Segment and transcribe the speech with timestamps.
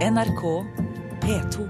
[0.00, 0.42] NRK
[1.20, 1.64] P2.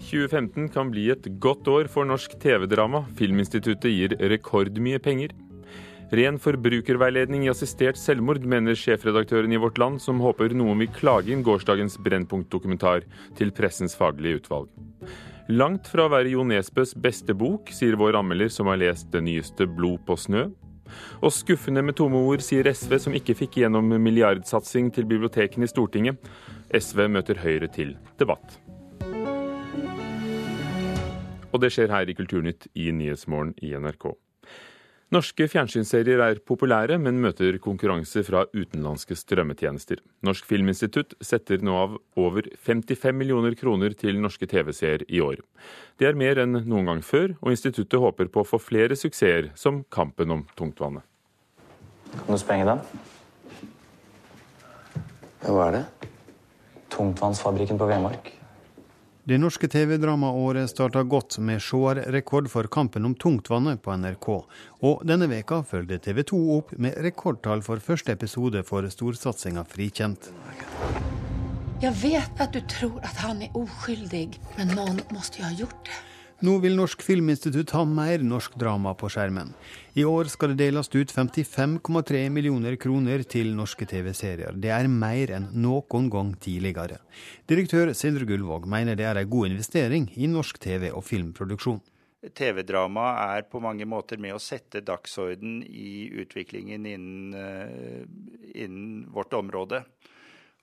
[0.00, 3.02] «2015 kan bli et godt år for norsk TV-drama.
[3.18, 5.36] Filminstituttet gir rekordmye penger.
[6.14, 11.36] Ren forbrukerveiledning i assistert selvmord, mener sjefredaktøren i Vårt Land, som håper noen vil klage
[11.36, 13.04] inn gårsdagens Brennpunkt-dokumentar
[13.36, 14.72] til pressens faglige utvalg.
[15.52, 19.20] Langt fra å være Jo Nesbøs beste bok, sier vår anmelder som har lest det
[19.26, 20.46] nyeste Blod på snø.
[21.20, 25.72] Og skuffende med tomme ord, sier SV, som ikke fikk gjennom milliardsatsing til bibliotekene i
[25.72, 26.32] Stortinget.
[26.72, 28.56] SV møter Høyre til debatt.
[31.52, 34.14] Og det skjer her i Kulturnytt i Nyhetsmorgen i NRK.
[35.12, 40.00] Norske fjernsynsserier er populære, men møter konkurranse fra utenlandske strømmetjenester.
[40.24, 45.42] Norsk Filminstitutt setter nå av over 55 millioner kroner til norske TV-seere i år.
[46.00, 49.52] Det er mer enn noen gang før, og instituttet håper på å få flere suksesser,
[49.60, 51.04] som Kampen om tungtvannet.
[52.14, 52.80] Kan du sprenge den?
[55.44, 55.84] Hva er det?
[56.94, 58.32] Tungtvannsfabrikken på Vemork.
[59.24, 64.26] Det norske TV-dramaåret starta godt med seerrekord for Kampen om tungtvannet på NRK.
[64.84, 70.28] Og denne veka følger TV 2 opp med rekordtall for første episode for storsatsinga Frikjent.
[71.80, 74.26] Jeg vet at du tror at han er uskyldig,
[74.58, 76.02] men noen måtte jo ha gjort det.
[76.44, 79.54] Nå vil Norsk Filminstitutt ha mer norsk drama på skjermen.
[79.96, 84.58] I år skal det deles ut 55,3 millioner kroner til norske TV-serier.
[84.60, 86.98] Det er mer enn noen gang tidligere.
[87.48, 91.80] Direktør Sindre Gullvåg mener det er en god investering i norsk TV- og filmproduksjon.
[92.34, 93.06] TV-drama
[93.38, 98.04] er på mange måter med å sette dagsorden i utviklingen innen,
[98.52, 99.84] innen vårt område.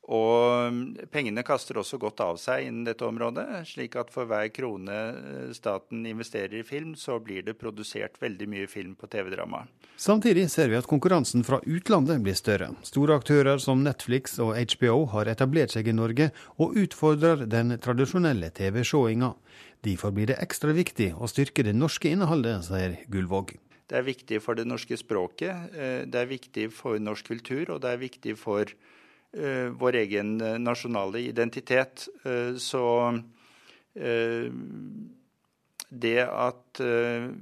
[0.10, 0.74] Og
[1.14, 4.98] pengene kaster også godt av seg innen dette området, slik at for hver krone
[5.54, 9.68] staten investerer i film, så blir det produsert veldig mye film på TV-drama.
[10.02, 12.72] Samtidig ser vi at konkurransen fra utlandet blir større.
[12.88, 18.50] Store aktører som Netflix og HBO har etablert seg i Norge og utfordrer den tradisjonelle
[18.58, 19.36] TV-seinga.
[19.86, 23.54] Derfor blir det ekstra viktig å styrke det norske innholdet, sier Gullvåg.
[23.86, 25.76] Det er viktig for det norske språket,
[26.10, 28.72] det er viktig for norsk kultur, og det er viktig for
[29.80, 32.08] vår egen nasjonale identitet.
[32.60, 32.84] Så
[35.92, 36.82] det at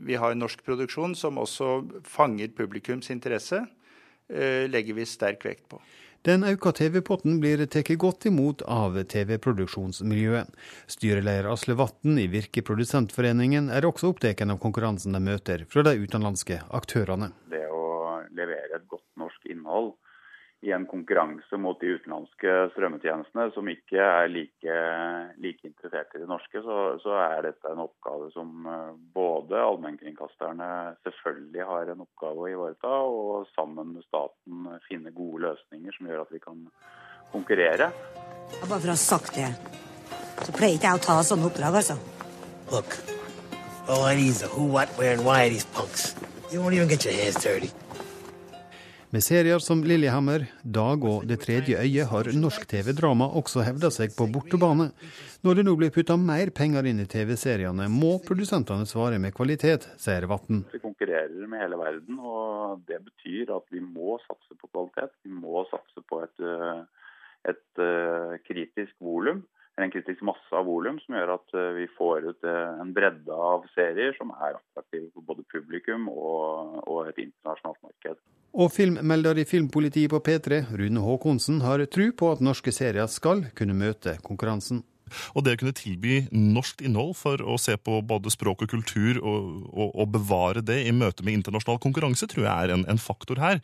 [0.06, 3.64] vi har norsk produksjon som også fanger publikums interesse,
[4.30, 5.82] legger vi sterk vekt på.
[6.28, 10.50] Den auka TV-potten blir tatt godt imot av TV-produksjonsmiljøet.
[10.92, 15.96] Styreleder Asle Vatn i Virke Produsentforeningen er også opptatt av konkurransen de møter fra de
[15.96, 17.32] utenlandske aktørene.
[17.48, 19.08] Det å levere et godt
[20.62, 24.76] i en konkurranse mot de utenlandske strømmetjenestene som ikke er like,
[25.40, 28.68] like interessert i det norske, så, så, er dette en oppgave som
[29.16, 30.70] både allmennkringkasterne
[31.08, 36.26] selvfølgelig har en oppgave å ivareta, og sammen med staten finne gode løsninger som gjør
[36.26, 36.66] at vi kan
[37.32, 37.92] konkurrere.
[38.60, 39.54] Bare for å ha sagt det,
[40.44, 41.96] så pleier ikke jeg å ta sånne oppdrag, altså.
[42.74, 43.00] Look,
[43.88, 46.16] all I need is a who, what, where, and why of these punks.
[46.52, 47.72] You won't even get your hands dirty.
[49.10, 54.14] Med serier som Lillehammer, Dag og Det tredje øyet har norsk TV-drama også hevda seg
[54.14, 54.92] på bortebane.
[55.42, 59.88] Når det nå blir putta mer penger inn i TV-seriene, må produsentene svare med kvalitet,
[59.98, 60.62] sier Vatn.
[60.70, 65.18] Vi konkurrerer med hele verden, og det betyr at vi må satse på kvalitet.
[65.26, 66.46] Vi må satse på et,
[67.50, 67.86] et
[68.46, 69.42] kritisk volum
[69.80, 74.16] en kritisk masse av volum som gjør at vi får ut en bredde av serier
[74.18, 78.20] som er attraktive for både publikum og, og et internasjonalt marked.
[78.60, 83.46] Og filmmelder i Filmpolitiet på P3, Rune Haakonsen, har tru på at norske serier skal
[83.56, 84.82] kunne møte konkurransen.
[85.36, 89.20] Og det å kunne tilby norsk innhold for å se på både språk og kultur
[89.20, 93.00] og, og, og bevare det i møte med internasjonal konkurranse, tror jeg er en, en,
[93.00, 93.62] faktor her.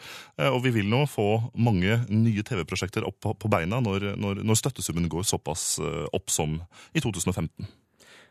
[0.51, 1.27] Og vi vil nå få
[1.59, 5.75] mange nye TV-prosjekter opp på, beina når, når, når, støttesummen går såpass
[6.15, 6.59] opp som
[6.95, 7.67] i 2015.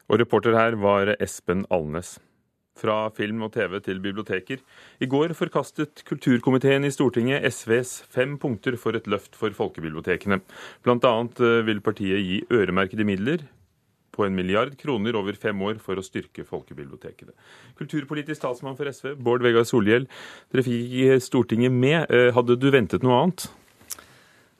[0.09, 2.17] Og reporter her var Espen Alnes.
[2.75, 4.63] Fra film og TV til biblioteker.
[4.99, 10.41] I går forkastet kulturkomiteen i Stortinget SVs fem punkter for et løft for folkebibliotekene.
[10.83, 11.39] Blant annet
[11.69, 13.47] vil partiet gi øremerkede midler
[14.15, 17.35] på en milliard kroner over fem år for å styrke folkebibliotekene.
[17.79, 20.07] Kulturpolitisk talsmann for SV, Bård Vegar Solhjell.
[20.51, 22.11] Dere fikk Stortinget med.
[22.35, 23.49] Hadde du ventet noe annet?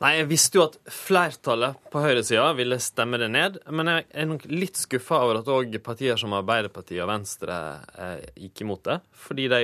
[0.03, 3.59] Nei, Jeg visste jo at flertallet på høyresida ville stemme det ned.
[3.71, 7.59] Men jeg er nok litt skuffa over at òg partier som Arbeiderpartiet og Venstre
[7.95, 8.99] eh, gikk imot det.
[9.27, 9.63] Fordi de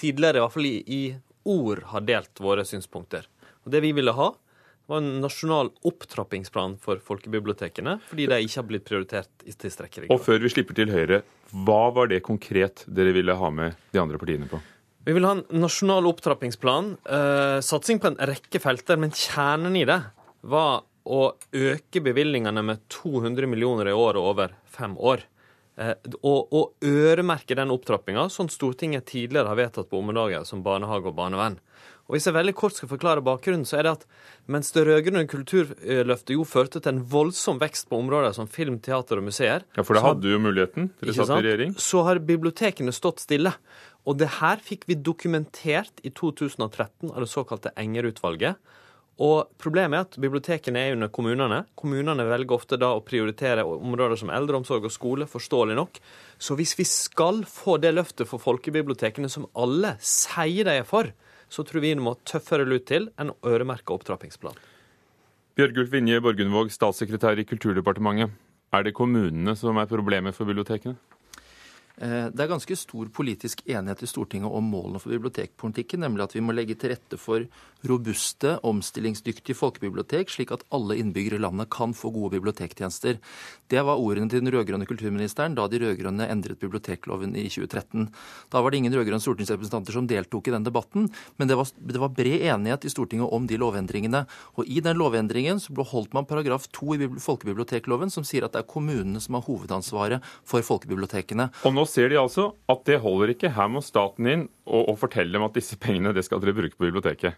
[0.00, 1.02] tidligere, i hvert fall i, i
[1.50, 3.28] ord, har delt våre synspunkter.
[3.64, 4.32] Og Det vi ville ha,
[4.90, 10.16] var en nasjonal opptrappingsplan for folkebibliotekene, fordi de ikke har blitt prioritert i tilstrekkelig grad.
[10.16, 14.02] Og før vi slipper til Høyre, Hva var det konkret dere ville ha med de
[14.02, 14.58] andre partiene på?
[15.04, 19.86] Vi vil ha en nasjonal opptrappingsplan, eh, satsing på en rekke felter, men kjernen i
[19.88, 20.00] det
[20.42, 21.20] var å
[21.56, 25.24] øke bevilgningene med 200 millioner i året over fem år.
[25.80, 31.08] Eh, og, og øremerke den opptrappinga, sånn Stortinget tidligere har vedtatt på områder som barnehage
[31.08, 31.56] og barnevern.
[32.10, 34.06] Og Hvis jeg veldig kort skal forklare bakgrunnen, så er det at
[34.50, 39.22] mens det rød-grønne kulturløftet jo førte til en voldsom vekst på områder som film, teater
[39.22, 40.90] og museer Ja, For det hadde jo muligheten.
[40.98, 41.76] Dere satt i regjering.
[41.78, 43.54] Så har bibliotekene stått stille.
[44.10, 48.58] Og det her fikk vi dokumentert i 2013 av det såkalte Enger-utvalget.
[49.20, 51.62] Og Problemet er at bibliotekene er under kommunene.
[51.78, 56.02] Kommunene velger ofte da å prioritere områder som eldreomsorg og skole, forståelig nok.
[56.42, 61.12] Så hvis vi skal få det løftet for folkebibliotekene som alle sier de er for,
[61.50, 64.56] så tror vi det må tøffere lut til enn øremerka opptrappingsplan.
[65.58, 68.30] Bjørgulf Vinje Borgundvåg, statssekretær i Kulturdepartementet.
[68.72, 70.94] Er det kommunene som er problemet for bibliotekene?
[72.00, 76.36] Eh, det er ganske stor politisk enighet i Stortinget om målene for bibliotekpolitikken, nemlig at
[76.36, 77.44] vi må legge til rette for
[77.84, 83.18] robuste, omstillingsdyktige folkebibliotek, slik at alle innbyggere i landet kan få gode bibliotektjenester.
[83.70, 88.08] Det var ordene til den rød-grønne kulturministeren da de rød-grønne endret bibliotekloven i 2013.
[88.52, 92.00] Da var det ingen rød-grønne stortingsrepresentanter som deltok i den debatten, men det var, det
[92.00, 94.24] var, bred enighet i Stortinget om de lovendringene.
[94.58, 98.64] Og i den lovendringen så beholdt man paragraf 2 i folkebibliotekloven, som sier at det
[98.64, 101.48] er kommunene som har hovedansvaret for folkebibliotekene.
[101.64, 103.52] Og nå ser de altså at det holder ikke.
[103.56, 106.78] Her må staten inn og, og fortelle dem at disse pengene det skal dere bruke
[106.78, 107.36] på biblioteket.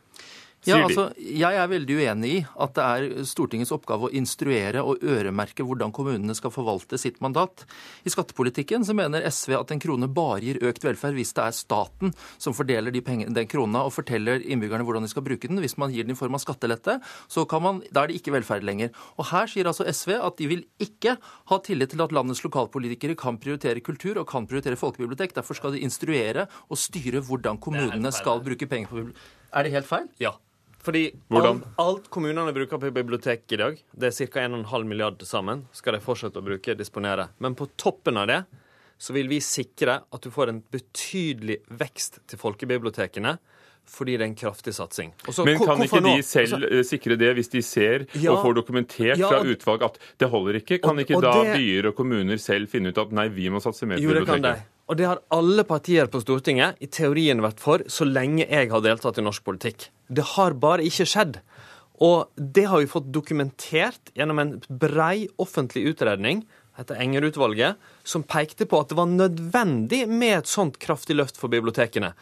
[0.63, 5.03] Ja, altså, Jeg er veldig uenig i at det er Stortingets oppgave å instruere og
[5.03, 7.65] øremerke hvordan kommunene skal forvalte sitt mandat.
[8.07, 11.57] I skattepolitikken så mener SV at en krone bare gir økt velferd hvis det er
[11.57, 15.59] staten som fordeler de pengene, den krona og forteller innbyggerne hvordan de skal bruke den.
[15.65, 18.37] Hvis man gir den i form av skattelette, så kan man, da er det ikke
[18.37, 18.95] velferd lenger.
[19.19, 21.17] Og Her sier altså SV at de vil ikke
[21.51, 25.35] ha tillit til at landets lokalpolitikere kan prioritere kultur og kan prioritere folkebibliotek.
[25.35, 29.29] Derfor skal de instruere og styre hvordan kommunene skal bruke penger på bibliotek.
[29.53, 30.09] Er det helt feil?
[30.23, 30.37] Ja.
[30.83, 34.43] Fordi alt, alt, kommunene bruker på bibliotek i dag, det er ca.
[34.49, 37.29] 1,5 milliard til sammen, skal de fortsette å bruke og disponere.
[37.39, 38.41] Men på toppen av det
[39.03, 43.37] så vil vi sikre at du får en betydelig vekst til folkebibliotekene
[43.93, 45.13] fordi det er en kraftig satsing.
[45.29, 48.57] Også, Men kan ikke de selv altså, sikre det, hvis de ser ja, og får
[48.61, 50.81] dokumentert ja, fra utvalg at det holder ikke?
[50.83, 53.51] Kan og, ikke og da det, byer og kommuner selv finne ut at nei, vi
[53.53, 54.69] må satse mer på biblioteket?
[54.91, 58.83] Og det har alle partier på Stortinget i teorien vært for så lenge jeg har
[58.85, 59.87] deltatt i norsk politikk.
[60.09, 61.39] Det har bare ikke skjedd.
[62.03, 66.43] Og det har vi fått dokumentert gjennom en brei offentlig utredning
[66.79, 71.53] heter Enger-utvalget, som pekte på at det var nødvendig med et sånt kraftig løft for
[71.53, 72.13] bibliotekene.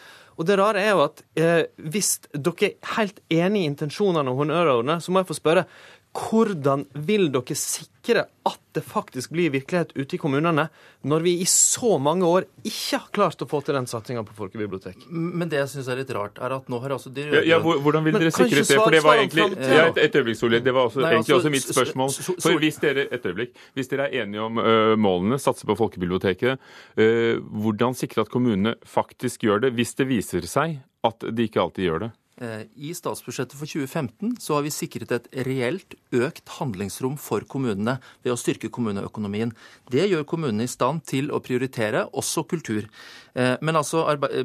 [0.40, 1.62] Og det rare er jo at eh,
[1.92, 5.66] hvis dere er helt enig i intensjonene og honnørordene, så må jeg få spørre
[6.10, 10.64] hvordan vil dere sikre at det faktisk blir virkelighet ute i kommunene,
[11.06, 14.34] når vi i så mange år ikke har klart å få til den satsinga på
[14.34, 15.04] folkebibliotek?
[15.10, 17.60] Men det jeg syns er litt rart, er at nå har altså de ja, ja,
[17.62, 18.66] Hvordan vil dere sikre det?
[18.74, 20.64] For det var egentlig ja, et, et øyeblikk, Solhjell.
[20.66, 22.14] Det var også, Nei, egentlig altså, også mitt spørsmål.
[22.42, 26.70] For hvis dere, et øyeblikk, hvis dere er enige om uh, målene, satse på folkebiblioteket,
[26.98, 31.62] uh, hvordan sikre at kommunene faktisk gjør det, hvis det viser seg at de ikke
[31.62, 32.14] alltid gjør det?
[32.40, 37.98] Eh, I statsbudsjettet for 2015 så har vi sikret et reelt økt handlingsrom for kommunene
[38.24, 39.52] ved å styrke kommuneøkonomien.
[39.92, 42.88] Det gjør kommunene i stand til å prioritere også kultur.
[43.34, 44.44] Eh, men altså, eh,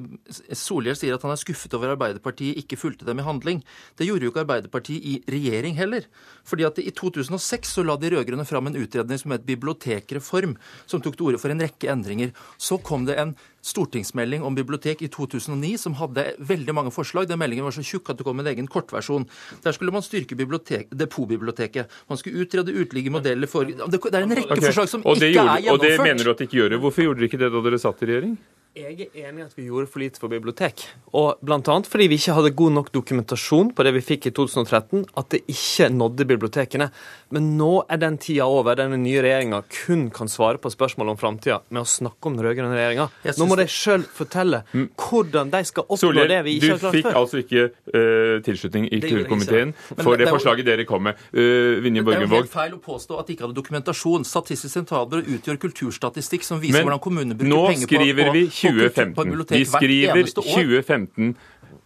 [0.53, 3.63] Solhjell sier at han er skuffet over Arbeiderpartiet ikke fulgte dem i handling.
[3.97, 6.05] Det gjorde jo ikke Arbeiderpartiet i regjering heller.
[6.45, 10.55] Fordi at I 2006 så la de rød-grønne fram en utredning som het Bibliotekreform,
[10.85, 12.33] som tok til orde for en rekke endringer.
[12.57, 17.27] Så kom det en stortingsmelding om bibliotek i 2009 som hadde veldig mange forslag.
[17.29, 19.25] Den meldingen var så tjukk at det kom en egen kortversjon.
[19.65, 21.89] Der skulle man styrke depotbiblioteket.
[22.09, 24.67] Man skulle utrede uteliggermodeller for Det er en rekke okay.
[24.69, 25.71] forslag som ikke er gjennomført.
[25.73, 26.77] Og det mener du at de ikke gjør?
[26.85, 28.37] Hvorfor gjorde dere ikke det da dere satt i regjering?
[28.75, 30.81] Jeg er enig i at vi gjorde for lite for bibliotek.
[31.15, 34.31] Og blant annet fordi vi ikke hadde god nok dokumentasjon på det vi fikk i
[34.35, 36.89] 2013, at det ikke nådde bibliotekene.
[37.31, 38.75] Men nå er den tida over.
[38.75, 42.43] Denne nye regjeringa kun kan svare på spørsmål om framtida med å snakke om den
[42.49, 43.05] rød-grønne regjeringa.
[43.39, 44.89] Nå må de sjøl fortelle mm.
[45.05, 46.99] hvordan de skal oppnå Solhjell, det vi ikke har klart før.
[46.99, 51.23] Du fikk altså ikke uh, tilslutning i kulturkomiteen for det, det forslaget dere kom med.
[51.31, 52.27] Uh, Vinje Borgenvåg.
[52.27, 54.27] Det er jo helt feil å påstå at de ikke hadde dokumentasjon.
[54.27, 59.45] Statistisk sentralbyrå utgjør kulturstatistikk som viser Men, hvordan kommunene bruker penger på, på 2015.
[59.49, 61.33] Vi skriver 2015,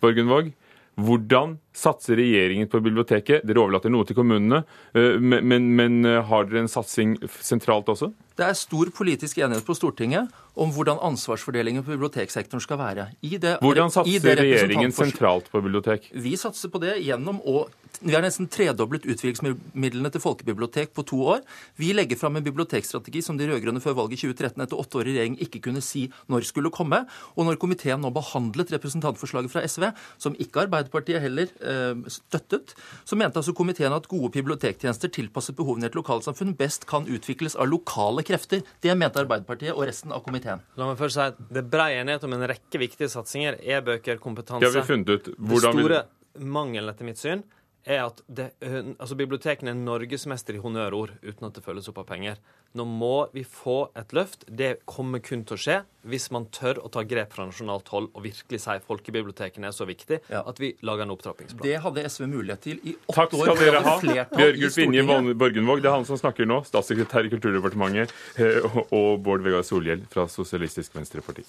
[0.02, 0.52] Borgundvåg.
[1.00, 3.46] Hvordan satser regjeringen på biblioteket?
[3.48, 7.88] Dere overlater noe til kommunene, eh, men, men, men, eh, har dere en satsing sentralt
[7.94, 8.12] også?
[8.40, 10.30] Det er stor politisk enighet på Stortinget
[10.60, 13.08] om hvordan ansvarsfordelingen på biblioteksektoren skal være.
[13.20, 16.08] Det, hvordan satser regjeringen sentralt på bibliotek?
[16.16, 17.66] Vi satser på det gjennom å
[18.00, 21.42] vi har nesten tredoblet utviklingsmidlene til folkebibliotek på to år.
[21.76, 25.10] Vi legger fram en bibliotekstrategi som de rød-grønne før valget i 2013 etter åtte år
[25.10, 27.02] i regjering ikke kunne si når skulle komme.
[27.36, 29.90] Og når komiteen nå behandlet representantforslaget fra SV,
[30.22, 32.72] som ikke Arbeiderpartiet heller eh, støttet,
[33.04, 37.58] så mente altså komiteen at gode bibliotektjenester tilpasset behovene i et lokalsamfunn best kan utvikles
[37.60, 38.64] av lokale krefter.
[38.86, 40.64] Det mente Arbeiderpartiet og resten av komiteen.
[40.80, 43.60] La meg først si at Det er brei enighet om en rekke viktige satsinger.
[43.60, 44.64] E-bøker, kompetanse.
[44.64, 45.32] Det har vi funnet ut.
[45.38, 46.02] Hvordan det store
[46.40, 47.44] mangelen, etter mitt syn,
[47.88, 48.52] er at det,
[49.00, 52.40] altså bibliotekene er norgesmester i honnørord uten at det følges opp av penger.
[52.78, 54.44] Nå må vi få et løft.
[54.46, 55.78] Det kommer kun til å skje
[56.10, 59.88] hvis man tør å ta grep fra nasjonalt hold og virkelig si folkebibliotekene er så
[59.90, 60.44] viktig ja.
[60.46, 61.66] at vi lager en opptrappingsplan.
[61.66, 63.18] Det hadde SV mulighet til i åtte år.
[63.18, 63.96] Takk skal dere ha.
[64.36, 65.08] Bjørgulf Vinje
[65.42, 66.62] Borgenvåg, det er han som snakker nå.
[66.70, 68.14] Statssekretær i Kulturdepartementet.
[68.38, 71.48] Eh, og Bård Vegar Solhjell fra Sosialistisk Venstreparti.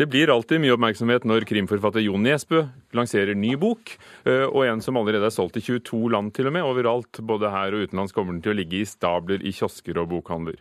[0.00, 2.62] Det blir alltid mye oppmerksomhet når krimforfatter Jon Nesbø
[2.96, 3.90] lanserer ny bok,
[4.24, 6.64] eh, og en som allerede er solgt i 22 land til og med.
[6.64, 10.08] Overalt, både her og utenlands, kommer den til å ligge i stabler i kiosker og
[10.14, 10.56] bokhandler.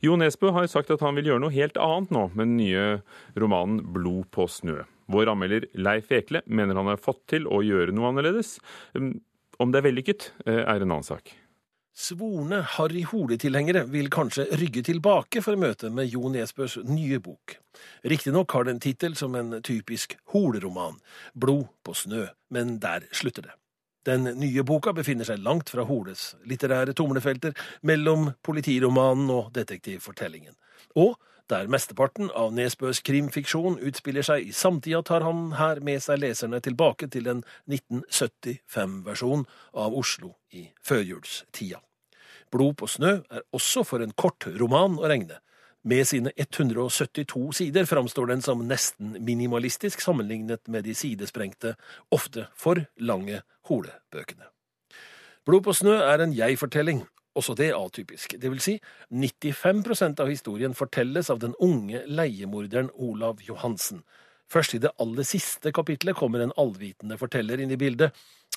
[0.00, 2.86] Jon Nesbø har sagt at han vil gjøre noe helt annet nå med den nye
[3.36, 4.86] romanen 'Blod på snø'.
[5.12, 8.56] Vår anmelder Leif Ekle mener han har fått til å gjøre noe annerledes.
[8.96, 11.36] Om det er vellykket, eh, er en annen sak.
[11.98, 17.56] Svorne Harry Hole-tilhengere vil kanskje rygge tilbake for møtet med Jo Nesbøs nye bok.
[18.06, 21.00] Riktignok har den tittel som en typisk Hole-roman,
[21.34, 23.56] Blod på snø, men der slutter det.
[24.06, 30.54] Den nye boka befinner seg langt fra Holes litterære tomlefelter, mellom politiromanen og detektivfortellingen.
[30.94, 31.18] Og
[31.50, 36.62] der mesteparten av Nesbøs krimfiksjon utspiller seg i samtida, tar han her med seg leserne
[36.62, 41.82] tilbake til en 1975-versjon av Oslo i førjulstida.
[42.52, 45.40] Blod på snø er også for en kort roman å regne.
[45.88, 51.76] Med sine 172 sider framstår den som nesten minimalistisk sammenlignet med de sidesprengte,
[52.10, 54.50] ofte for lange holebøkene.
[55.46, 57.04] Blod på snø er en jeg-fortelling,
[57.38, 58.34] også det atypisk.
[58.40, 58.74] Det vil si,
[59.14, 64.02] 95% av historien fortelles av den unge leiemorderen Olav Johansen.
[64.48, 68.16] Først i det aller siste kapitlet kommer en allvitende forteller inn i bildet,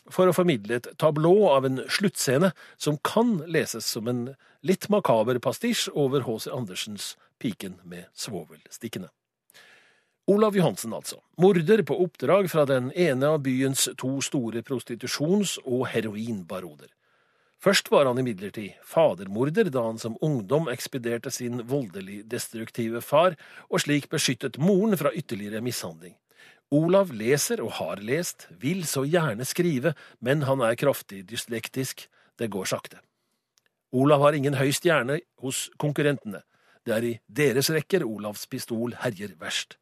[0.09, 4.23] for å formidle et tablå av en sluttscene som kan leses som en
[4.65, 6.49] litt makaber pastisj over H.C.
[6.53, 9.09] Andersens Piken med svovelstikkene.
[10.29, 11.17] Olav Johansen, altså.
[11.41, 16.91] Morder på oppdrag fra den ene av byens to store prostitusjons- og heroinbaroder.
[17.61, 23.35] Først var han imidlertid fadermorder da han som ungdom ekspederte sin voldelig destruktive far,
[23.69, 26.15] og slik beskyttet moren fra ytterligere mishandling.
[26.71, 29.91] Olav leser og har lest, vil så gjerne skrive,
[30.23, 32.05] men han er kraftig dyslektisk,
[32.39, 33.01] det går sakte.
[33.91, 36.45] Olav har ingen høy stjerne hos konkurrentene,
[36.87, 39.75] det er i deres rekker Olavs pistol herjer verst,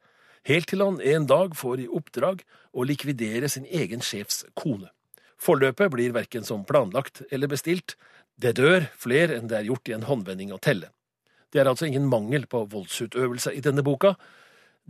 [0.50, 2.42] helt til han en dag får i oppdrag
[2.74, 4.90] å likvidere sin egen sjefs kone.
[5.40, 7.96] Forløpet blir verken som planlagt eller bestilt,
[8.36, 10.90] det dør flere enn det er gjort i en håndvending å telle.
[11.54, 14.16] Det er altså ingen mangel på voldsutøvelse i denne boka,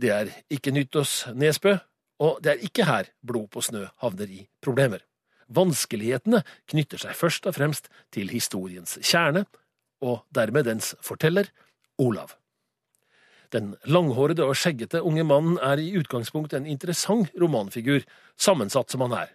[0.00, 1.76] det er ikke nytt hos Nesbø,
[2.20, 5.00] og det er ikke her Blod på snø havner i problemer.
[5.50, 9.46] Vanskelighetene knytter seg først og fremst til historiens kjerne,
[10.00, 11.50] og dermed dens forteller,
[12.00, 12.36] Olav.
[13.50, 18.04] Den langhårede og skjeggete unge mannen er i utgangspunktet en interessant romanfigur,
[18.38, 19.34] sammensatt som han er.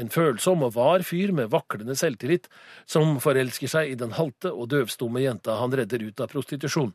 [0.00, 2.48] En følsom og var fyr med vaklende selvtillit,
[2.88, 6.94] som forelsker seg i den halte og døvstumme jenta han redder ut av prostitusjon.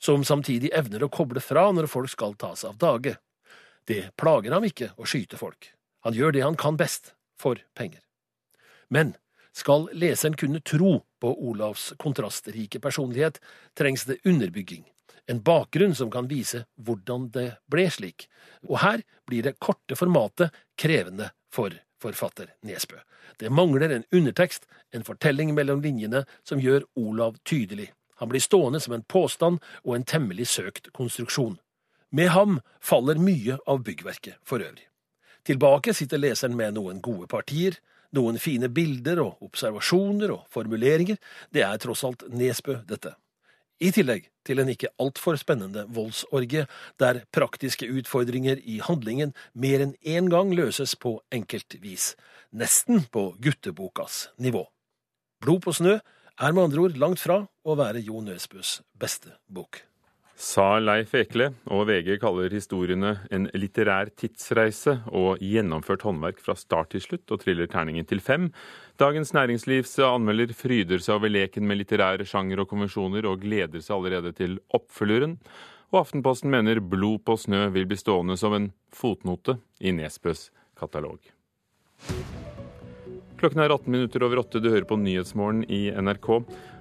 [0.00, 3.16] Som samtidig evner å koble fra når folk skal tas av dage.
[3.88, 5.72] Det plager ham ikke å skyte folk.
[6.04, 8.02] Han gjør det han kan best, for penger.
[8.92, 9.14] Men
[9.56, 13.40] skal leseren kunne tro på Olavs kontrastrike personlighet,
[13.78, 14.84] trengs det underbygging,
[15.26, 18.28] en bakgrunn som kan vise hvordan det ble slik,
[18.68, 22.96] og her blir det korte formatet krevende for forfatter Nesbø.
[23.36, 27.90] Det mangler en undertekst, en fortelling mellom linjene som gjør Olav tydelig.
[28.20, 31.58] Han blir stående som en påstand og en temmelig søkt konstruksjon.
[32.10, 34.86] Med ham faller mye av byggverket for øvrig.
[35.46, 37.78] Tilbake sitter leseren med noen gode partier,
[38.12, 41.18] noen fine bilder og observasjoner og formuleringer.
[41.54, 43.14] Det er tross alt Nesbø, dette.
[43.80, 46.66] I tillegg til en ikke altfor spennende voldsorgie,
[47.00, 52.12] der praktiske utfordringer i handlingen mer enn én gang løses på enkelt vis,
[52.52, 54.66] nesten på guttebokas nivå.
[55.40, 59.86] Blod på snø er med andre ord langt fra å være Jo Nesbøs beste bok.
[60.40, 66.94] Sa Leif Ekle, og VG kaller historiene en litterær tidsreise og gjennomført håndverk fra start
[66.94, 68.46] til slutt, og triller terningen til fem.
[68.96, 73.98] Dagens Næringslivs anmelder fryder seg over leken med litterære sjanger og konvensjoner, og gleder seg
[73.98, 75.36] allerede til oppfølgeren.
[75.92, 80.48] Og Aftenposten mener Blod på snø vil bli stående som en fotnote i Nesbøs
[80.80, 81.20] katalog.
[83.36, 84.60] Klokken er 18 minutter over åtte.
[84.64, 86.38] Du hører på Nyhetsmorgen i NRK.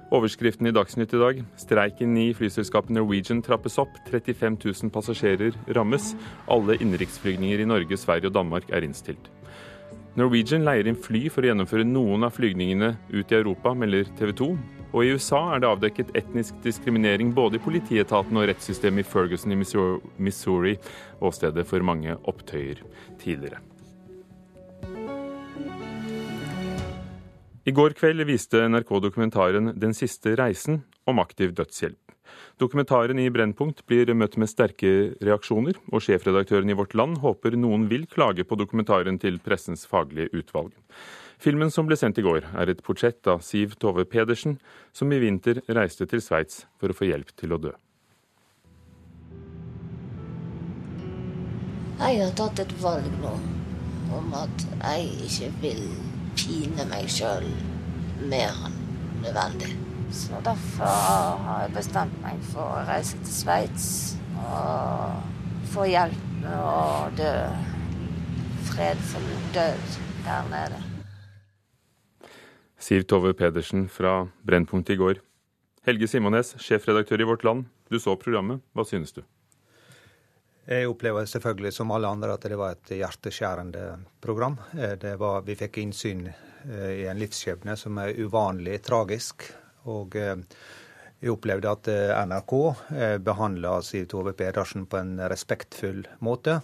[0.10, 1.42] Overskriften i Dagsnytt i dag.
[1.62, 3.94] Streiken i flyselskapet Norwegian trappes opp.
[4.10, 6.16] 35 000 passasjerer rammes.
[6.50, 9.30] Alle innenriksflygninger i Norge, Sverige og Danmark er innstilt.
[10.18, 14.34] Norwegian leier inn fly for å gjennomføre noen av flygningene ut i Europa, melder TV
[14.42, 14.50] 2.
[14.90, 19.54] Og i USA er det avdekket etnisk diskriminering både i politietaten og rettssystemet i Ferguson
[19.54, 20.80] i Missouri,
[21.22, 22.82] åstedet for mange opptøyer
[23.22, 23.62] tidligere.
[27.70, 32.16] I går kveld viste NRK dokumentaren 'Den siste reisen' om aktiv dødshjelp.
[32.58, 37.86] Dokumentaren i Brennpunkt blir møtt med sterke reaksjoner, og sjefredaktøren i Vårt Land håper noen
[37.92, 40.74] vil klage på dokumentaren til pressens faglige utvalg.
[41.38, 44.58] Filmen som ble sendt i går, er et portrett av Siv Tove Pedersen,
[44.92, 47.74] som i vinter reiste til Sveits for å få hjelp til å dø.
[52.00, 53.38] Jeg har tatt et valg nå
[54.18, 57.48] om at jeg ikke vil pine meg sjøl
[58.30, 58.78] mer enn
[59.24, 59.74] nødvendig.
[60.16, 60.90] Så derfor
[61.46, 63.90] har jeg bestemt meg for å reise til Sveits
[64.40, 65.20] og
[65.74, 67.34] få hjelp med å dø
[68.70, 70.80] Fred for død der nede.
[72.80, 75.20] Siv Tove Pedersen fra Brennpunkt i går.
[75.86, 77.68] Helge Simones, sjefredaktør i Vårt Land.
[77.92, 78.64] Du så programmet.
[78.74, 79.22] Hva synes du?
[80.70, 83.84] Jeg opplever selvfølgelig som alle andre at det var et hjerteskjærende
[84.22, 84.60] program.
[84.78, 89.48] Var, vi fikk innsyn eh, i en livsskjebne som er uvanlig tragisk.
[89.90, 90.36] Og eh,
[91.24, 92.54] jeg opplevde at eh, NRK
[93.26, 96.60] behandla Siv Tove Pedersen på en respektfull måte.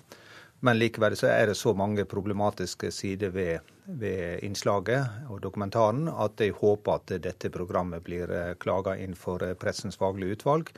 [0.62, 6.46] Men likevel så er det så mange problematiske sider ved, ved innslaget og dokumentaren at
[6.46, 8.30] jeg håper at dette programmet blir
[8.62, 10.72] klaga inn for Pressens faglige utvalg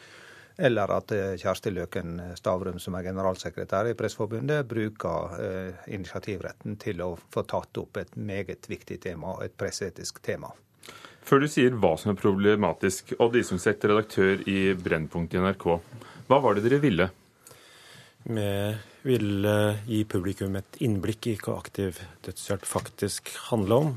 [0.57, 7.03] eller at eh, Kjersti Løken Stavrum, som er generalsekretær i Pressforbundet, bruker eh, initiativretten til
[7.05, 10.51] å få tatt opp et meget viktig tema, et presseetisk tema.
[11.27, 15.65] Før du sier hva som er problematisk, Odd setter redaktør i Brennpunkt i NRK.
[16.27, 17.09] Hva var det dere ville?
[18.27, 18.51] Vi
[19.07, 19.55] ville
[19.87, 23.91] gi publikum et innblikk i hva aktiv dødshjelp faktisk handler om.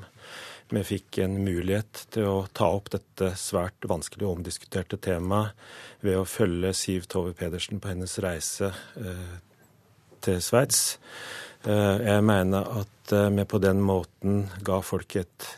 [0.70, 5.56] Vi fikk en mulighet til å ta opp dette svært vanskelig og omdiskuterte temaet
[6.04, 8.68] ved å følge Siv Tove Pedersen på hennes reise
[9.00, 9.33] eh,
[10.22, 11.00] til Sveits.
[11.66, 15.48] Eh, jeg mener at eh, vi på den måten ga folk et,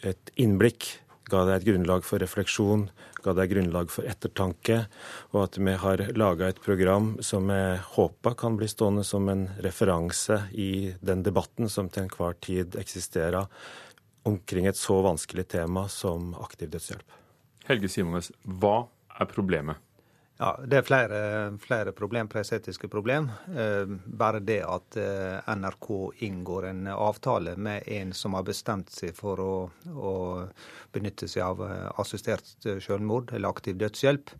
[0.00, 0.88] et innblikk,
[1.28, 2.88] ga det et grunnlag for refleksjon,
[3.20, 4.80] ga det et grunnlag for ettertanke,
[5.34, 9.50] og at vi har laga et program som jeg håper kan bli stående som en
[9.60, 13.52] referanse i den debatten som til enhver tid eksisterer
[14.22, 17.18] omkring et så vanskelig tema som aktiv dødshjelp.
[17.68, 18.88] Helge Simones, hva
[19.20, 19.80] er problemet?
[20.40, 21.18] Ja, Det er flere,
[21.60, 23.28] flere problem, presseetiske problem.
[23.52, 25.88] Eh, bare det at eh, NRK
[26.24, 29.52] inngår en avtale med en som har bestemt seg for å,
[29.92, 30.14] å
[30.96, 34.32] benytte seg av eh, assistert selvmord eller aktiv dødshjelp,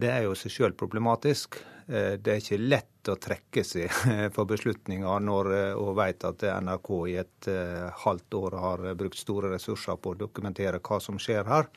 [0.00, 1.60] det er jo seg sjøl problematisk.
[1.86, 3.92] Eh, det er ikke lett å trekke seg
[4.34, 9.20] for beslutninger når hun eh, vet at NRK i et eh, halvt år har brukt
[9.20, 11.68] store ressurser på å dokumentere hva som skjer her.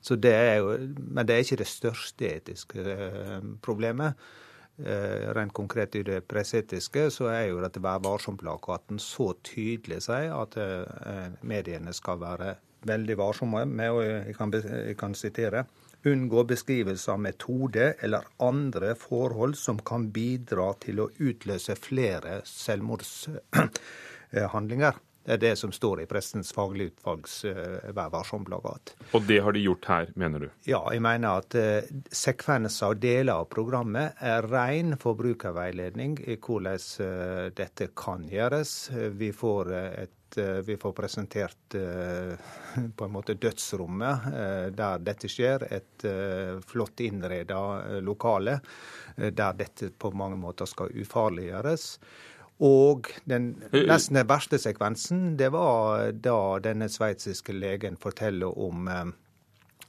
[0.00, 0.76] Det jo,
[1.12, 2.94] men det er ikke det største etiske
[3.60, 4.16] problemet.
[4.80, 10.56] Rent konkret i det presseetiske så er jo dette Vær varsom-plakaten så tydelig sier at
[11.44, 12.54] mediene skal være
[12.88, 15.66] veldig varsomme med, og jeg kan, jeg kan sitere
[16.02, 24.94] Unngå beskrivelse av metode eller andre forhold som kan bidra til å utløse flere selvmordshandlinger.
[25.20, 28.94] Det er det som står i Prestens faglige utvalgs Vær varsom-plakat.
[29.12, 30.48] Og det har de gjort her, mener du?
[30.64, 36.78] Ja, jeg mener at uh, sekvenser og deler av programmet er ren forbrukerveiledning i hvordan
[37.04, 38.88] uh, dette kan gjøres.
[39.20, 42.34] Vi får et Eh, vi får presentert eh,
[42.96, 45.66] på en måte dødsrommet eh, der dette skjer.
[45.70, 46.06] Et
[46.66, 48.60] flott innreda lokale
[49.16, 51.86] der dette på mange måter skal ufarliggjøres.
[52.64, 58.88] Og den, nesten den verste sekvensen, det var da denne sveitsiske legen forteller om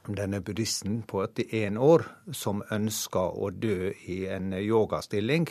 [0.08, 5.46] denne buddhisten på 81 år som ønsker å dø i en yogastilling,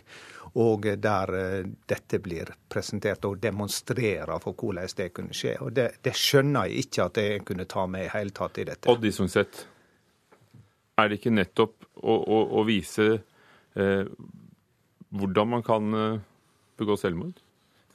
[0.60, 5.56] og der eh, dette blir presentert og demonstrerer for hvordan det kunne skje.
[5.64, 8.68] Og Det, det skjønner jeg ikke at jeg kunne ta med i hele tatt i
[8.68, 8.90] dette.
[8.92, 9.66] Odd Isungset,
[11.00, 13.08] er det ikke nettopp å, å, å vise
[13.76, 14.04] eh,
[15.12, 16.20] hvordan man kan eh,
[16.80, 17.40] begå selvmord?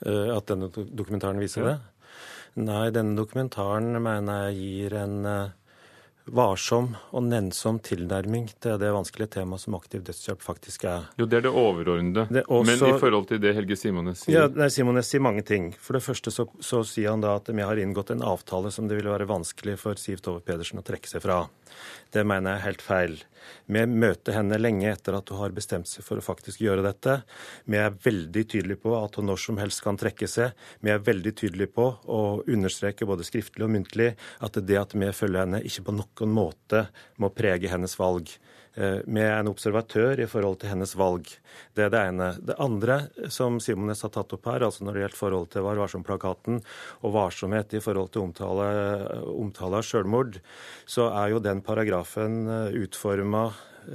[0.04, 1.74] Eh, at denne dokumentaren viser ja.
[1.74, 1.92] det?
[2.56, 5.54] Nei, denne dokumentaren mener jeg gir en eh,
[6.26, 11.06] varsom og nennsom tilnærming til det vanskelige temaet som aktiv dødshjelp faktisk er.
[11.18, 12.42] Jo, Det er det overordnede.
[12.46, 12.66] også...
[12.66, 14.40] Men i forhold til det Helge Simones sier?
[14.40, 15.72] Ja, nei, Simones sier mange ting.
[15.78, 18.88] For det første så, så sier han da at vi har inngått en avtale som
[18.88, 21.44] det ville være vanskelig for Siv Tove Pedersen å trekke seg fra.
[22.10, 23.16] Det mener jeg er helt feil.
[23.66, 27.20] Vi møter henne lenge etter at hun har bestemt seg for å faktisk gjøre dette.
[27.70, 30.54] Vi er veldig tydelige på at hun når som helst kan trekke seg.
[30.82, 34.12] Vi er veldig tydelige på å understreke både skriftlig og muntlig
[34.42, 36.86] at det at vi følger henne, ikke på noen måte
[37.22, 38.30] må prege hennes valg.
[38.76, 41.30] Eh, med en observatør i forhold til hennes valg.
[41.72, 42.26] Det er det ene.
[42.44, 42.98] Det andre
[43.32, 46.60] som Simones har tatt opp her, altså når det gjelder forhold til Var varsom-plakaten
[47.00, 48.66] og varsomhet i forhold til omtale,
[49.32, 50.42] omtale av selvmord,
[50.84, 53.48] så er jo den paragrafen eh, utforma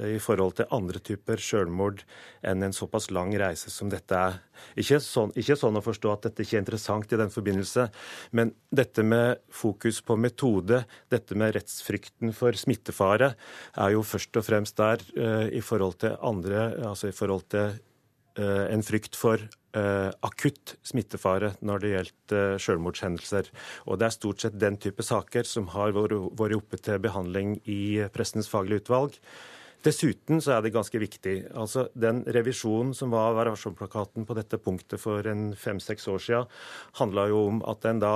[0.08, 2.02] i forhold til andre typer selvmord
[2.46, 4.40] enn en såpass lang reise som dette er.
[4.78, 7.88] Ikke sånn, ikke sånn, å forstå at dette ikke er interessant i den forbindelse,
[8.36, 13.32] men dette med fokus på metode, dette med rettsfrykten for smittefare,
[13.76, 17.74] er jo først og fremst der uh, i forhold til andre, altså i forhold til
[18.38, 23.46] uh, en frykt for Uh, akutt smittefare når det gjelder uh, selvmordshendelser.
[23.88, 28.04] Og det er stort sett den type saker som har vært oppe til behandling i
[28.12, 29.16] Pressens faglige utvalg.
[29.82, 31.36] Dessuten så er det ganske viktig.
[31.54, 36.54] altså Den revisjonen som var Vær varsom-plakaten på dette punktet for en fem-seks år siden,
[37.00, 38.14] handla jo om at en da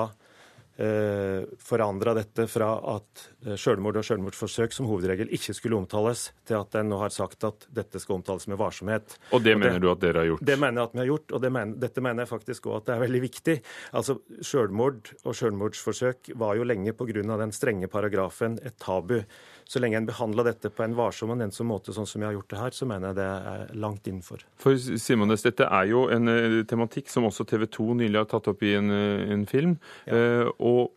[0.76, 6.58] eh, forandra dette fra at eh, selvmord og selvmordsforsøk som hovedregel ikke skulle omtales, til
[6.60, 9.16] at en nå har sagt at dette skal omtales med varsomhet.
[9.32, 10.46] Og det mener og det, du at dere har gjort?
[10.52, 12.78] Det mener jeg at vi har gjort, og det mener, dette mener jeg faktisk òg
[12.80, 13.58] at det er veldig viktig.
[13.98, 17.22] Altså, Selvmord og selvmordsforsøk var jo lenge pga.
[17.42, 19.22] den strenge paragrafen et tabu.
[19.66, 22.36] Så lenge en behandler dette på en varsom og nennsom måte, sånn som jeg har
[22.36, 24.44] gjort det her, så mener jeg det er langt innenfor.
[24.62, 28.46] For Simones, dette er jo en uh, tematikk som også TV 2 nylig har tatt
[28.52, 29.74] opp i en, uh, en film.
[30.06, 30.20] Ja.
[30.46, 30.94] Uh, og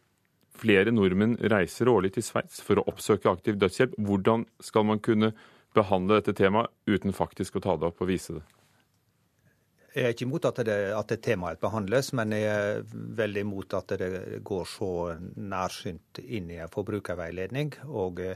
[0.60, 3.96] flere nordmenn reiser årlig til Sveits for å oppsøke aktiv dødshjelp.
[3.98, 5.34] Hvordan skal man kunne
[5.78, 8.46] behandle dette temaet uten faktisk å ta det opp og vise det?
[9.96, 12.82] Jeg er ikke imot at, det, at temaet behandles, men jeg er
[13.18, 14.90] veldig imot at det går så
[15.42, 17.72] nærsynt inn i en forbrukerveiledning.
[17.90, 18.36] Og eh,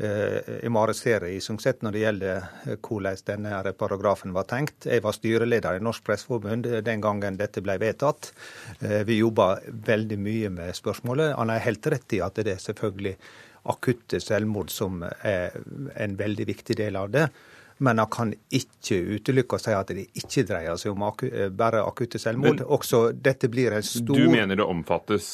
[0.00, 4.88] jeg må arrestere i Sungset når det gjelder hvordan denne paragrafen var tenkt.
[4.88, 8.32] Jeg var styreleder i Norsk Presseforbund den gangen dette ble vedtatt.
[8.80, 9.58] Eh, vi jobba
[9.90, 11.34] veldig mye med spørsmålet.
[11.36, 13.18] Han er helt rett i at det er selvfølgelig
[13.72, 15.54] akutte selvmord som er
[16.00, 17.28] en veldig viktig del av det.
[17.78, 21.50] Men han kan ikke utelukke å si at det ikke dreier seg om aku eh,
[21.50, 22.62] bare akutte selvmord.
[22.62, 25.26] Men, Også dette blir en stor Du mener det omfattes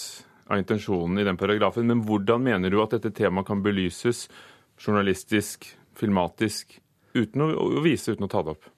[0.51, 4.25] av intensjonen i den paragrafen, men hvordan mener du at dette temaet kan belyses
[4.81, 6.81] journalistisk, filmatisk,
[7.15, 8.71] uten å, å vise, uten å ta det opp?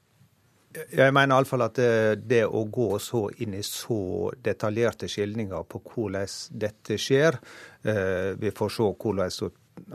[0.72, 1.94] Jeg mener iallfall at det,
[2.28, 6.30] det, å gå så inn i så detaljerte skildringer på hvordan
[6.62, 7.36] dette skjer
[7.84, 9.34] eh, Vi får se hvordan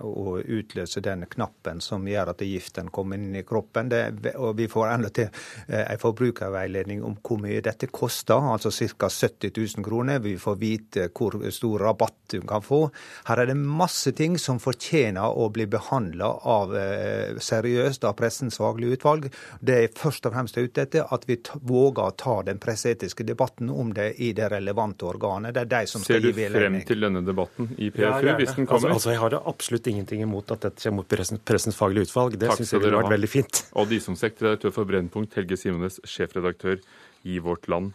[0.01, 3.89] å utløse den knappen som gjør at giften kommer inn i kroppen.
[3.89, 5.29] Det, og vi får enda til
[5.67, 9.09] eh, en forbrukerveiledning om hvor mye dette koster, altså ca.
[9.09, 10.21] 70 000 kroner.
[10.23, 12.87] Vi får vite hvor stor rabatt du kan få.
[13.29, 18.59] Her er det masse ting som fortjener å bli behandla av eh, seriøst av Pressens
[18.61, 19.29] faglige utvalg.
[19.59, 23.71] Det er først og fremst ute etter at vi våger å ta den presseetiske debatten
[23.73, 25.55] om det i det relevante organet.
[25.55, 26.51] Det er de som skal gi veiledning.
[26.51, 28.93] Ser du frem til denne debatten i PFU, ja, hvis den kommer?
[28.93, 32.07] Altså, altså, jeg har det absolutt ingenting imot at dette kommer mot i pressens faglige
[32.07, 32.37] utvalg.
[32.39, 33.63] Det syns jeg ville vært veldig fint.
[33.75, 36.79] Og Disomsekt, redaktør for Brennpunkt, Helge Simones, sjefredaktør
[37.27, 37.93] i Vårt Land.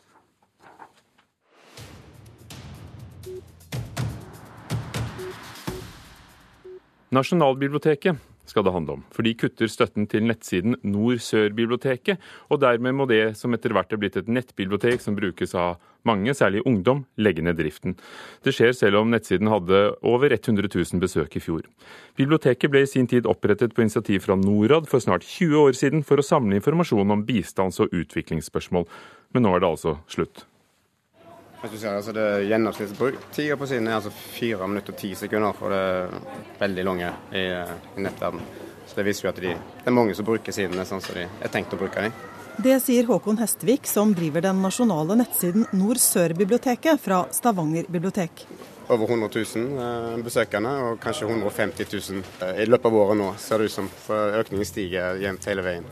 [7.13, 8.17] Nasjonalbiblioteket
[8.49, 13.37] skal det handle om, for de kutter støtten til nettsiden Nord-Sør-biblioteket, og dermed må det
[13.39, 15.77] som etter hvert er blitt et nettbibliotek som brukes av
[16.09, 17.97] mange, særlig ungdom, legge ned driften.
[18.45, 21.67] Det skjer selv om nettsiden hadde over 100 000 besøk i fjor.
[22.19, 26.07] Biblioteket ble i sin tid opprettet på initiativ fra Norad for snart 20 år siden
[26.07, 28.89] for å samle informasjon om bistands- og utviklingsspørsmål,
[29.35, 30.47] men nå er det altså slutt.
[31.63, 35.61] Hvis du ser, altså det Gjennomsnittsbruk på siden er altså 4 minutter og 10 sekunder,
[35.63, 38.43] og det er veldig lange i, i nettverden.
[38.87, 41.23] Så Det viser jo at de, det er mange som bruker sidene sånn som de
[41.23, 42.17] er tenkt å bruke dem.
[42.57, 48.45] Det sier Håkon Hestvik, som driver den nasjonale nettsiden Nord-Sør-biblioteket fra Stavanger bibliotek.
[48.89, 53.31] Over 100 000 eh, besøkende, og kanskje 150 000 eh, i løpet av året nå,
[53.41, 53.89] ser det ut som.
[54.05, 55.89] For økningen stiger jevnt hele veien.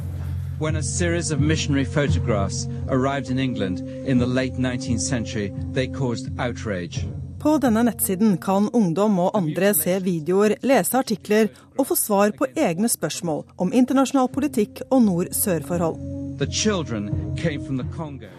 [0.60, 5.86] When a series of missionary photographs arrived in England in the late 19th century, they
[5.86, 7.06] caused outrage.
[7.40, 12.52] På denne nettsiden kan ungdom og andre se videoer, lese artikler og få svar på
[12.52, 16.19] egne spørsmål om internasjonal politikk og nord-sør-forhold.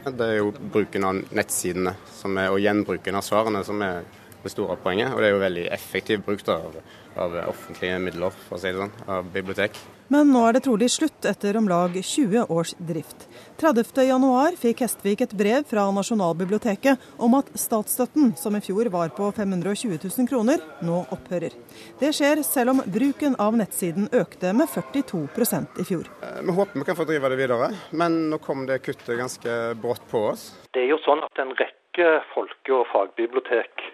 [0.06, 1.94] Det er jo bruken av nettsidene
[2.40, 4.02] er, og gjenbruken av svarene som er
[4.44, 5.14] det store poenget.
[5.14, 6.78] Og det er jo veldig effektiv bruk av,
[7.16, 9.80] av offentlige midler, for å si det sånn, av bibliotek.
[10.12, 13.30] Men nå er det trolig slutt etter om lag 20 års drift.
[13.62, 19.30] 30.1 fikk Hestvik et brev fra Nasjonalbiblioteket om at statsstøtten, som i fjor var på
[19.38, 21.56] 520 000 kroner, nå opphører.
[22.02, 26.12] Det skjer selv om bruken av nettsiden økte med 42% i fjor.
[26.28, 29.58] Eh, vi håper vi kan få drive det videre, men nå kom det kuttet ganske
[29.80, 30.50] brått på oss.
[30.76, 33.88] Det er jo sånn at en rekke folke- og fagbibliotek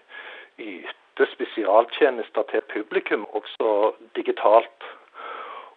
[0.58, 4.92] yter spesialtjenester til publikum, også digitalt.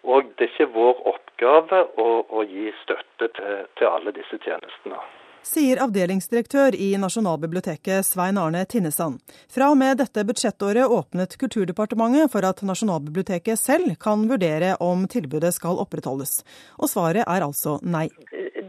[0.03, 5.01] Og det er ikke vår oppgave å, å gi støtte til, til, alle disse tjenestene.
[5.45, 9.21] Sier avdelingsdirektør i Nasjonalbiblioteket Svein Arne Tinnesand.
[9.49, 15.53] Fra og med dette budsjettåret åpnet Kulturdepartementet for at Nasjonalbiblioteket selv kan vurdere om tilbudet
[15.57, 16.43] skal opprettholdes.
[16.77, 18.07] Og svaret er altså nei.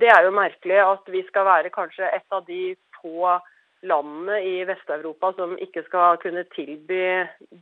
[0.01, 2.73] Det er jo merkelig at vi skal være kanskje et av de
[3.03, 3.37] få
[3.83, 7.03] landene i Vest-Europa som ikke skal kunne tilby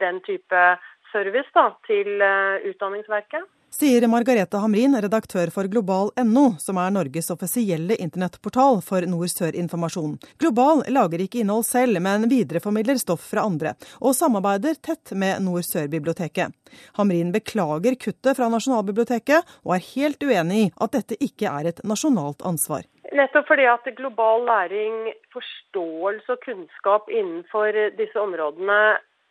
[0.02, 0.64] den type
[1.12, 7.96] service da, til eh, Utdanningsverket sier Margarete Hamrin, redaktør for global.no, som er Norges offisielle
[8.02, 10.16] internettportal for nord-sør-informasjon.
[10.42, 16.52] Global lager ikke innhold selv, men videreformidler stoff fra andre, og samarbeider tett med Nord-Sør-biblioteket.
[16.98, 21.84] Hamrin beklager kuttet fra Nasjonalbiblioteket, og er helt uenig i at dette ikke er et
[21.86, 22.84] nasjonalt ansvar.
[23.10, 28.80] Nettopp fordi at global læring, forståelse og kunnskap innenfor disse områdene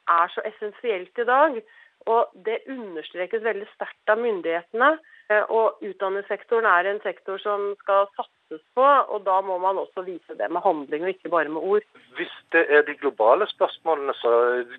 [0.10, 1.62] er så essensielt i dag.
[2.08, 4.94] Og det understrekes veldig sterkt av myndighetene.
[5.30, 10.02] Eh, og utdanningssektoren er en sektor som skal satses på, og da må man også
[10.08, 11.86] vise det med handling og ikke bare med ord.
[12.18, 14.32] Hvis det er de globale spørsmålene, så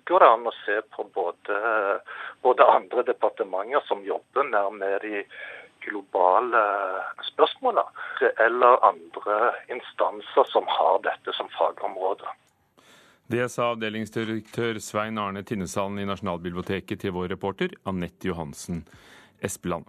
[0.09, 1.61] går det an å se på både,
[2.43, 5.23] både andre departementer som jobber mer med de
[5.85, 6.61] globale
[7.31, 7.85] spørsmålene,
[8.45, 9.39] eller andre
[9.73, 12.29] instanser som har dette som fagområde.
[13.31, 18.83] Det sa avdelingsdirektør Svein Arne Tinnesalen i Nasjonalbiblioteket til vår reporter Anette Johansen
[19.39, 19.87] Espeland.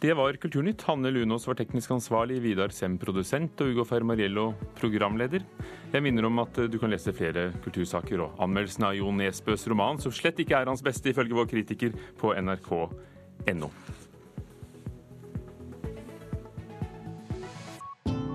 [0.00, 0.84] Det var Kulturnytt.
[0.86, 5.42] Hanne Lunås var teknisk ansvarlig, Vidar Sem produsent og Ugo Fermariello programleder.
[5.90, 9.98] Jeg minner om at du kan lese flere kultursaker og anmeldelsen av Jo Nesbøs roman,
[9.98, 13.72] som slett ikke er hans beste, ifølge vår kritiker, på nrk.no.